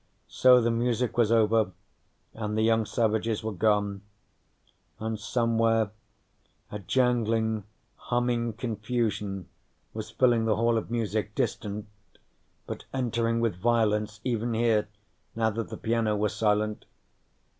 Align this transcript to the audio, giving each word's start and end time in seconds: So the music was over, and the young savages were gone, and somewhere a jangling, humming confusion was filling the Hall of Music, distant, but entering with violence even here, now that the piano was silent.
So 0.29 0.59
the 0.59 0.71
music 0.71 1.15
was 1.15 1.31
over, 1.31 1.73
and 2.33 2.57
the 2.57 2.63
young 2.63 2.87
savages 2.87 3.43
were 3.43 3.51
gone, 3.51 4.01
and 4.99 5.19
somewhere 5.19 5.91
a 6.71 6.79
jangling, 6.79 7.65
humming 7.97 8.53
confusion 8.53 9.47
was 9.93 10.09
filling 10.09 10.45
the 10.45 10.55
Hall 10.55 10.75
of 10.75 10.89
Music, 10.89 11.35
distant, 11.35 11.85
but 12.65 12.85
entering 12.91 13.41
with 13.41 13.55
violence 13.61 14.21
even 14.23 14.55
here, 14.55 14.87
now 15.35 15.51
that 15.51 15.69
the 15.69 15.77
piano 15.77 16.15
was 16.17 16.33
silent. 16.35 16.85